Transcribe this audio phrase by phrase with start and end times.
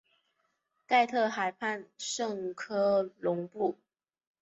[0.87, 3.77] 盖特河畔圣科隆布。